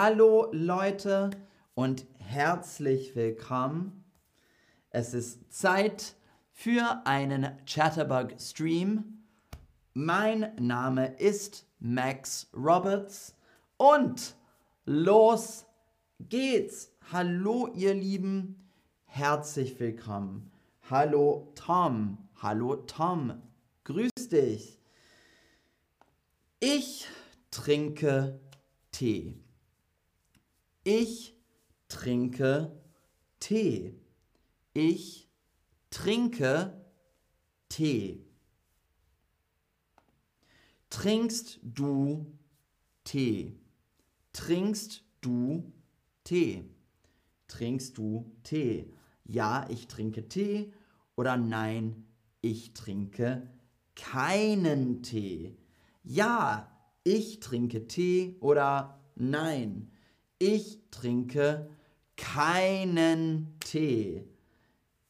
[0.00, 1.30] Hallo Leute
[1.74, 4.04] und herzlich willkommen.
[4.90, 6.14] Es ist Zeit
[6.52, 9.24] für einen Chatterbug Stream.
[9.94, 13.34] Mein Name ist Max Roberts
[13.76, 14.36] und
[14.84, 15.66] los
[16.20, 16.92] geht's.
[17.10, 18.70] Hallo ihr Lieben,
[19.04, 20.52] herzlich willkommen.
[20.88, 23.42] Hallo Tom, hallo Tom,
[23.82, 24.78] grüß dich.
[26.60, 27.08] Ich
[27.50, 28.38] trinke
[28.92, 29.42] Tee.
[30.90, 31.36] Ich
[31.88, 32.72] trinke
[33.40, 33.94] Tee.
[34.72, 35.28] Ich
[35.90, 36.82] trinke
[37.68, 38.24] Tee.
[40.88, 42.32] Trinkst du
[43.04, 43.60] Tee?
[44.32, 45.74] Trinkst du
[46.24, 46.64] Tee?
[47.48, 48.90] Trinkst du Tee?
[49.24, 50.72] Ja, ich trinke Tee
[51.16, 52.06] oder nein,
[52.40, 53.46] ich trinke
[53.94, 55.58] keinen Tee.
[56.02, 56.74] Ja,
[57.04, 59.92] ich trinke Tee oder nein,
[60.38, 61.68] ich trinke
[62.16, 64.24] keinen Tee.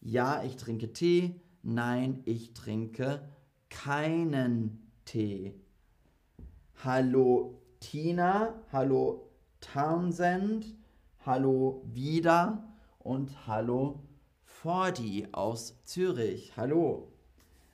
[0.00, 1.40] Ja, ich trinke Tee.
[1.62, 3.28] Nein, ich trinke
[3.68, 5.54] keinen Tee.
[6.84, 10.74] Hallo Tina, hallo Townsend,
[11.26, 12.64] hallo Vida
[12.98, 14.04] und hallo
[14.44, 16.56] Fordi aus Zürich.
[16.56, 17.12] Hallo.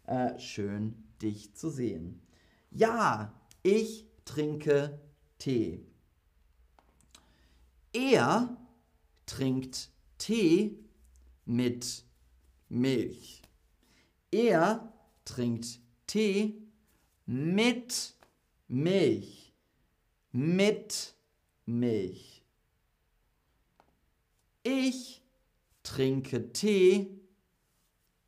[0.06, 2.20] Äh, schön, dich zu sehen.
[2.70, 3.32] Ja,
[3.62, 4.98] ich trinke
[5.38, 5.86] Tee.
[7.94, 8.56] Er
[9.24, 10.84] trinkt Tee
[11.44, 12.04] mit
[12.68, 13.40] Milch.
[14.32, 14.92] Er
[15.24, 15.78] trinkt
[16.08, 16.60] Tee
[17.24, 18.14] mit
[18.66, 19.52] Milch.
[20.32, 21.14] Mit
[21.66, 22.42] Milch.
[24.64, 25.22] Ich
[25.84, 27.20] trinke Tee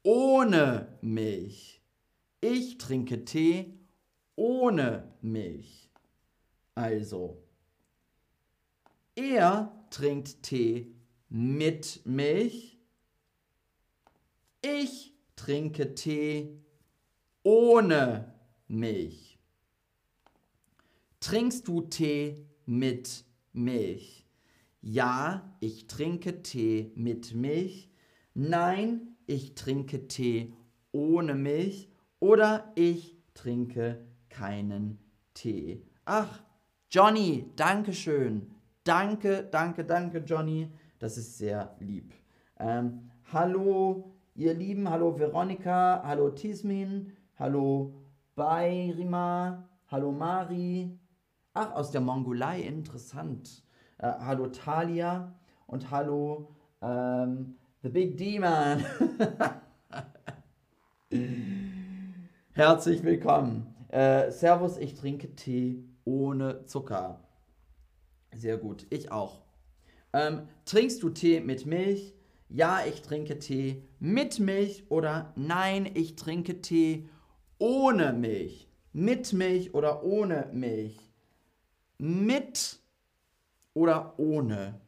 [0.04, 1.82] ohne Milch.
[2.40, 3.74] Ich trinke Tee
[4.36, 5.90] ohne Milch.
[6.76, 7.42] Also,
[9.16, 10.94] er trinkt Tee
[11.28, 12.78] mit Milch.
[14.62, 16.60] Ich trinke Tee
[17.42, 18.34] ohne
[18.68, 19.38] Milch.
[21.20, 24.26] Trinkst du Tee mit Milch?
[24.82, 27.90] Ja, ich trinke Tee mit Milch.
[28.34, 30.52] Nein, ich trinke Tee
[30.92, 31.88] ohne Milch.
[32.20, 34.98] Oder ich trinke keinen
[35.34, 35.82] Tee.
[36.04, 36.42] Ach,
[36.90, 38.55] Johnny, danke schön.
[38.86, 40.70] Danke, danke, danke, Johnny.
[41.00, 42.14] Das ist sehr lieb.
[42.60, 44.88] Ähm, hallo, ihr Lieben.
[44.88, 46.04] Hallo, Veronika.
[46.04, 47.12] Hallo, Tismin.
[47.36, 47.94] Hallo,
[48.36, 49.68] Bayrima.
[49.88, 50.96] Hallo, Mari.
[51.52, 52.60] Ach, aus der Mongolei.
[52.60, 53.64] Interessant.
[53.98, 55.34] Äh, hallo, Talia.
[55.66, 58.84] Und hallo, ähm, The Big Demon.
[62.52, 63.74] Herzlich willkommen.
[63.88, 67.25] Äh, servus, ich trinke Tee ohne Zucker.
[68.36, 69.40] Sehr gut, ich auch.
[70.12, 72.14] Ähm, trinkst du Tee mit Milch?
[72.48, 77.08] Ja, ich trinke Tee mit Milch oder nein, ich trinke Tee
[77.58, 78.68] ohne Milch.
[78.92, 80.98] Mit Milch oder ohne Milch.
[81.98, 82.78] Mit
[83.74, 84.80] oder ohne.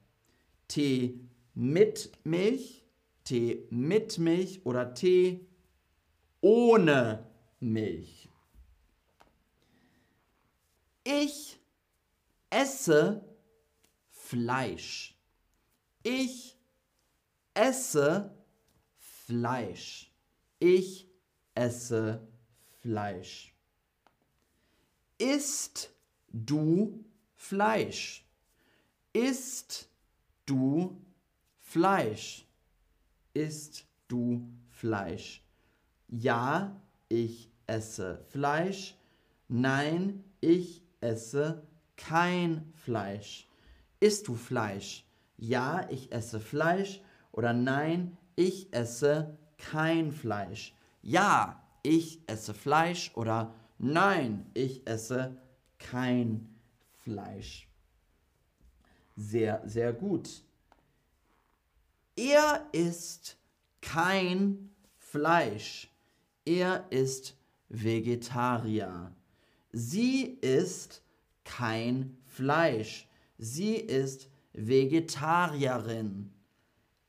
[0.69, 1.21] Tee
[1.55, 2.85] mit Milch,
[3.25, 5.47] Tee mit Milch oder Tee
[6.41, 7.27] ohne
[7.61, 8.29] Milch.
[11.05, 11.59] Ich
[12.51, 13.25] esse
[14.29, 15.17] Fleisch.
[16.03, 16.59] Ich
[17.55, 18.37] esse
[18.99, 20.13] Fleisch.
[20.59, 21.09] Ich
[21.55, 22.29] esse
[22.83, 23.55] Fleisch.
[25.17, 25.95] Isst
[26.29, 27.07] du
[27.37, 28.29] Fleisch?
[29.15, 29.89] Isst
[30.45, 31.03] du
[31.59, 32.47] Fleisch?
[33.33, 35.43] Isst du Fleisch?
[36.07, 36.79] Ja,
[37.09, 38.95] ich esse Fleisch.
[39.49, 41.67] Nein, ich esse
[41.97, 43.48] kein Fleisch.
[44.01, 45.05] Isst du Fleisch?
[45.37, 47.01] Ja, ich esse Fleisch.
[47.33, 50.75] Oder nein, ich esse kein Fleisch.
[51.03, 53.13] Ja, ich esse Fleisch.
[53.17, 55.37] Oder nein, ich esse
[55.79, 56.49] kein
[56.93, 57.69] Fleisch.
[59.17, 60.45] Sehr, sehr gut.
[62.15, 63.37] Er isst
[63.81, 65.91] kein Fleisch.
[66.45, 67.37] Er ist
[67.69, 69.13] Vegetarier.
[69.73, 71.03] Sie isst
[71.45, 73.08] kein Fleisch.
[73.39, 76.33] Sie ist Vegetarierin.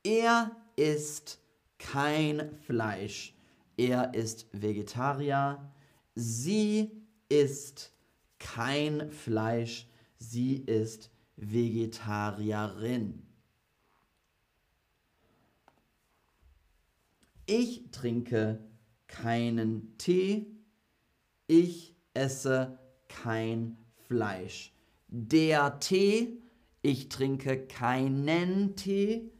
[0.04, 1.40] Er isst
[1.78, 3.34] kein Fleisch.
[3.76, 5.72] Er ist Vegetarier.
[6.14, 6.90] Sie
[7.28, 7.92] isst
[8.38, 9.88] kein Fleisch.
[10.18, 13.26] Sie ist Vegetarierin.
[17.46, 18.60] Ich trinke
[19.08, 20.46] keinen Tee.
[21.48, 22.78] Ich esse
[23.08, 24.72] kein Fleisch.
[25.10, 26.40] Der Tee
[26.82, 29.30] ich trinke keinen Tee.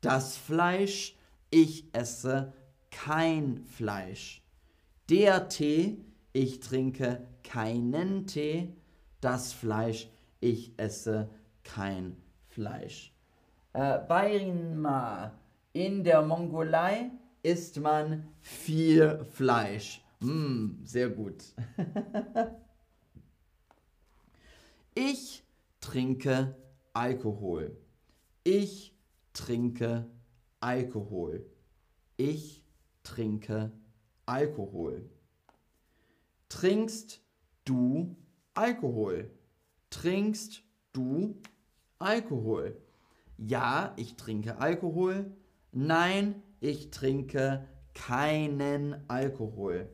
[0.00, 1.16] Das Fleisch,
[1.50, 2.52] ich esse
[2.90, 4.42] kein Fleisch.
[5.08, 5.98] Der Tee,
[6.32, 8.74] ich trinke keinen Tee.
[9.20, 10.08] Das Fleisch,
[10.40, 11.28] ich esse
[11.62, 12.16] kein
[12.48, 13.14] Fleisch.
[13.72, 15.32] Äh, Bainma,
[15.72, 17.10] in der Mongolei
[17.42, 20.02] isst man viel Fleisch.
[20.20, 21.44] Mm, sehr gut.
[24.94, 25.44] ich
[25.80, 26.56] trinke
[26.92, 27.76] Alkohol.
[28.44, 28.94] Ich
[29.32, 30.10] trinke
[30.60, 31.46] Alkohol.
[32.16, 32.64] Ich
[33.02, 33.72] trinke
[34.26, 35.08] Alkohol.
[36.48, 37.20] Trinkst
[37.64, 38.16] du
[38.54, 39.30] Alkohol?
[39.90, 41.40] Trinkst du
[41.98, 42.76] Alkohol?
[43.38, 45.32] Ja, ich trinke Alkohol.
[45.72, 49.88] Nein, ich trinke keinen Alkohol.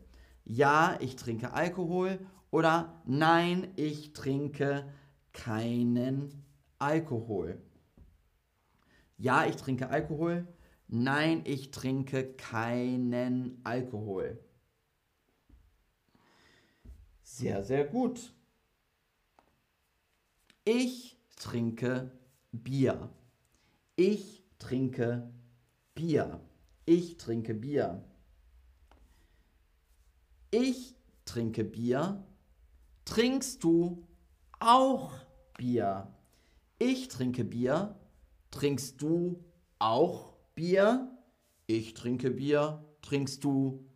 [0.45, 2.19] Ja, ich trinke Alkohol.
[2.51, 4.91] Oder nein, ich trinke
[5.33, 6.45] keinen
[6.79, 7.61] Alkohol.
[9.19, 10.47] Ja, ich trinke Alkohol.
[10.89, 14.39] Nein, ich trinke keinen Alkohol.
[17.23, 18.33] Sehr, sehr gut.
[20.65, 22.11] Ich trinke
[22.53, 23.11] Bier.
[23.97, 25.31] Ich trinke
[25.95, 26.41] Bier.
[26.85, 28.05] Ich trinke Bier.
[30.51, 30.95] Ich
[31.25, 32.25] trinke Bier.
[33.07, 34.05] Trinkst du
[34.59, 35.13] auch
[35.57, 36.13] Bier?
[36.79, 37.95] Ich trinke Bier.
[38.51, 39.43] Trinkst du
[39.79, 41.09] auch Bier?
[41.67, 42.85] Ich trinke Bier.
[43.03, 43.87] Trinkst du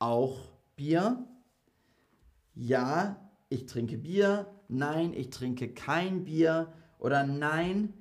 [0.00, 1.26] auch Bier?
[2.54, 4.52] Ja, ich trinke Bier.
[4.68, 6.72] Nein, ich trinke kein Bier.
[6.98, 7.94] Oder nein,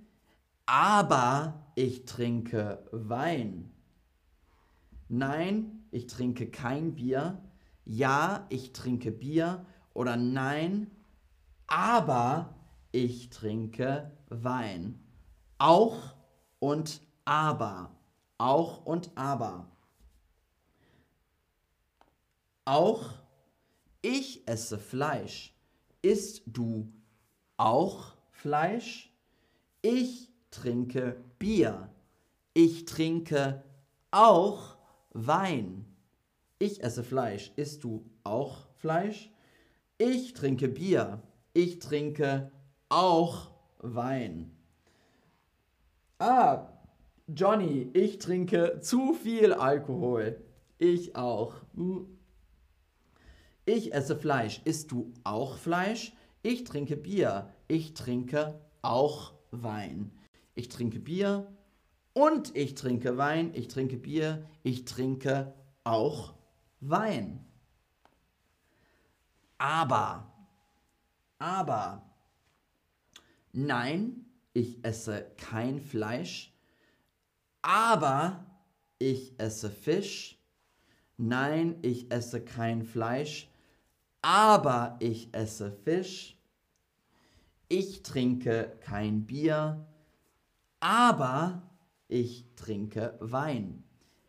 [0.66, 3.72] aber ich trinke Wein.
[5.10, 7.40] Nein, ich trinke kein Bier.
[7.86, 9.64] Ja, ich trinke Bier.
[9.96, 10.92] Oder nein,
[11.68, 12.54] aber
[12.92, 15.00] ich trinke Wein.
[15.58, 16.14] Auch
[16.60, 17.96] und aber.
[18.38, 19.72] Auch und aber.
[22.66, 23.14] Auch
[24.02, 25.56] ich esse Fleisch.
[26.02, 26.92] Isst du
[27.56, 29.14] auch Fleisch?
[29.82, 31.90] Ich trinke Bier.
[32.54, 33.64] Ich trinke
[34.12, 34.76] auch
[35.12, 35.86] Wein.
[36.60, 37.54] Ich esse Fleisch.
[37.56, 39.32] Isst du auch Fleisch?
[39.98, 41.22] Ich trinke Bier.
[41.54, 42.52] Ich trinke
[42.90, 44.52] auch Wein.
[46.20, 46.68] Ah,
[47.28, 50.44] Johnny, ich trinke zu viel Alkohol.
[50.80, 51.56] Ich auch.
[51.76, 52.08] Hm.
[53.66, 54.62] Ich esse Fleisch.
[54.66, 56.14] Isst du auch Fleisch?
[56.44, 57.54] Ich trinke Bier.
[57.70, 60.12] Ich trinke auch Wein.
[60.56, 61.48] Ich trinke Bier
[62.14, 63.52] und ich trinke Wein.
[63.54, 64.46] Ich trinke Bier.
[64.62, 65.54] Ich trinke
[65.86, 66.34] auch
[66.82, 67.45] Wein.
[69.58, 70.34] Aber,
[71.40, 72.04] aber,
[73.54, 76.54] nein, ich esse kein Fleisch,
[77.62, 78.46] aber
[79.00, 80.38] ich esse Fisch.
[81.18, 83.50] Nein, ich esse kein Fleisch,
[84.22, 86.38] aber ich esse Fisch.
[87.70, 89.88] Ich trinke kein Bier,
[90.80, 91.64] aber
[92.08, 93.84] ich trinke Wein.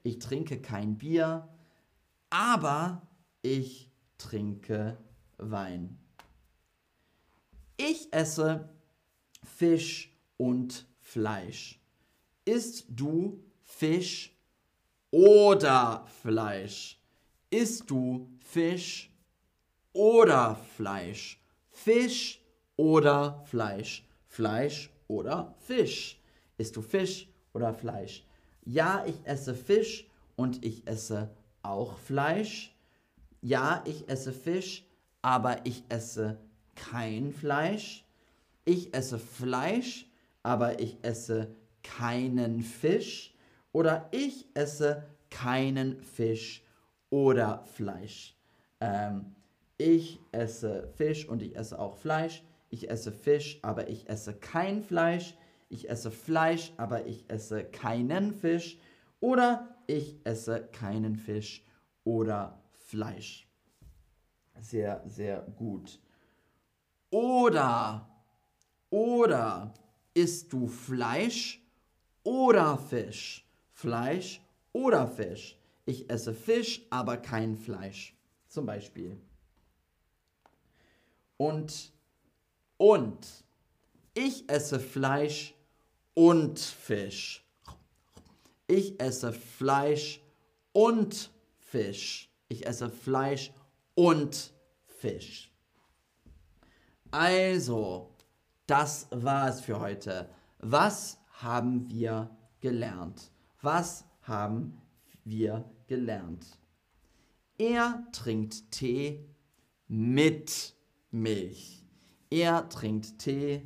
[0.04, 1.48] Ich trinke kein Bier,
[2.30, 3.02] aber
[3.42, 4.96] ich trinke
[5.38, 5.98] Wein.
[7.76, 8.68] Ich esse
[9.44, 11.80] Fisch und Fleisch.
[12.44, 14.36] Isst du Fisch
[15.10, 17.00] oder Fleisch?
[17.50, 19.12] Isst du Fisch
[19.92, 21.40] oder Fleisch?
[21.70, 22.40] Fisch
[22.76, 24.04] oder Fleisch?
[24.26, 26.20] Fleisch oder Fisch?
[26.58, 28.24] Isst du Fisch oder Fleisch?
[28.64, 31.30] Ja, ich esse Fisch und ich esse
[31.62, 32.74] auch Fleisch.
[33.42, 34.85] Ja, ich esse Fisch,
[35.26, 36.38] aber ich esse
[36.76, 38.06] kein Fleisch.
[38.64, 40.08] Ich esse Fleisch,
[40.44, 41.52] aber ich esse
[41.82, 43.34] keinen Fisch.
[43.72, 46.62] Oder ich esse keinen Fisch
[47.10, 48.36] oder Fleisch.
[48.80, 49.34] Ähm,
[49.78, 52.44] ich esse Fisch und ich esse auch Fleisch.
[52.70, 55.34] Ich esse Fisch, aber ich esse kein Fleisch.
[55.68, 58.78] Ich esse Fleisch, aber ich esse keinen Fisch.
[59.18, 61.64] Oder ich esse keinen Fisch
[62.04, 63.45] oder Fleisch.
[64.60, 65.98] Sehr, sehr gut.
[67.10, 68.08] Oder,
[68.90, 69.74] oder
[70.14, 71.62] isst du Fleisch
[72.22, 73.46] oder Fisch?
[73.72, 74.40] Fleisch
[74.72, 75.58] oder Fisch?
[75.84, 78.14] Ich esse Fisch, aber kein Fleisch.
[78.48, 79.20] Zum Beispiel.
[81.36, 81.92] Und,
[82.78, 83.44] und,
[84.14, 85.54] ich esse Fleisch
[86.14, 87.44] und Fisch.
[88.66, 90.20] Ich esse Fleisch
[90.72, 92.30] und Fisch.
[92.48, 93.52] Ich esse Fleisch
[93.96, 94.52] und
[94.84, 95.52] Fisch.
[97.10, 98.14] Also,
[98.66, 100.30] das war es für heute.
[100.58, 103.32] Was haben wir gelernt?
[103.62, 104.80] Was haben
[105.24, 106.46] wir gelernt?
[107.58, 109.24] Er trinkt Tee
[109.88, 110.74] mit
[111.10, 111.84] Milch.
[112.30, 113.62] Er trinkt Tee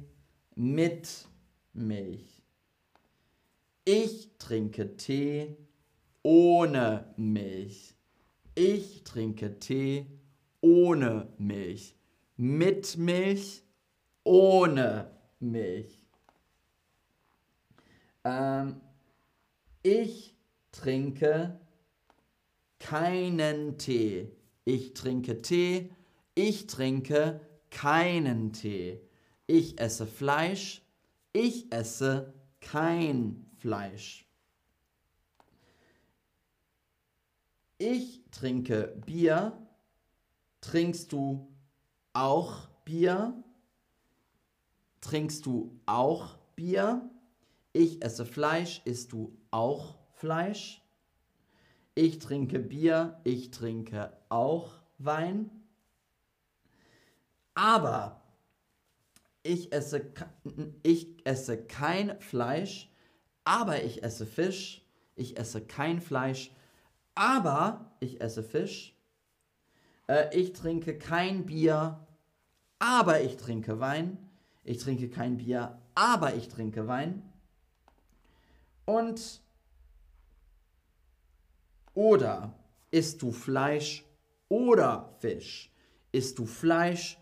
[0.55, 1.29] mit
[1.73, 2.45] Milch.
[3.85, 5.57] Ich trinke Tee
[6.23, 7.97] ohne Milch.
[8.55, 10.20] Ich trinke Tee
[10.61, 11.97] ohne Milch.
[12.37, 13.63] Mit Milch,
[14.25, 16.07] ohne Milch.
[18.25, 18.81] Ähm,
[19.83, 20.35] ich
[20.73, 21.59] trinke
[22.79, 24.31] keinen Tee.
[24.65, 25.91] Ich trinke Tee.
[26.35, 27.41] Ich trinke
[27.71, 29.01] keinen Tee.
[29.47, 30.83] Ich esse Fleisch.
[31.33, 34.27] Ich esse kein Fleisch.
[37.79, 39.57] Ich trinke Bier.
[40.61, 41.49] Trinkst du
[42.13, 43.35] auch Bier?
[45.01, 47.09] Trinkst du auch Bier?
[47.73, 48.83] Ich esse Fleisch.
[48.85, 50.83] Isst du auch Fleisch?
[51.95, 53.21] Ich trinke Bier.
[53.25, 55.51] Ich trinke auch Wein.
[57.55, 58.21] Aber
[59.43, 60.13] ich esse,
[60.83, 62.91] ich esse kein Fleisch,
[63.45, 64.85] aber ich esse Fisch.
[65.17, 66.55] Ich esse kein Fleisch,
[67.15, 68.97] aber ich esse Fisch.
[70.11, 72.05] Äh, ich trinke kein Bier,
[72.81, 74.19] aber ich trinke Wein.
[74.65, 77.23] Ich trinke kein Bier, aber ich trinke Wein.
[78.87, 79.41] Und
[81.95, 82.53] oder
[82.91, 84.05] isst du Fleisch
[84.49, 85.71] oder Fisch?
[86.11, 87.17] Isst du Fleisch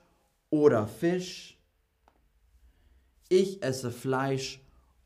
[0.48, 1.58] oder Fisch?
[3.28, 4.62] Ich esse Fleisch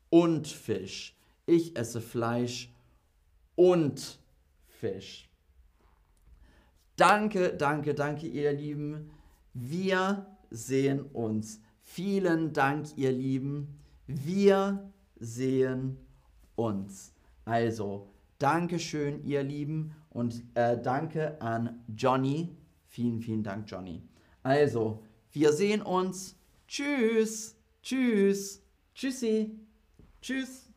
[0.09, 1.17] und Fisch.
[1.47, 2.73] Ich esse Fleisch
[3.57, 4.21] und
[4.69, 5.32] Fisch.
[7.03, 9.11] Danke, danke, danke, ihr Lieben.
[9.55, 11.61] Wir sehen uns.
[11.83, 13.81] Vielen Dank, ihr Lieben.
[14.07, 15.97] Wir sehen
[16.55, 17.13] uns.
[17.45, 18.07] Also,
[18.39, 19.97] Dankeschön, ihr Lieben.
[20.11, 22.57] Und äh, danke an Johnny.
[22.87, 24.01] Vielen, vielen Dank, Johnny.
[24.45, 26.37] Also, wir sehen uns.
[26.69, 27.57] Tschüss.
[27.83, 28.63] Tschüss.
[28.95, 29.59] Tschüssi.
[30.21, 30.72] Tschüss.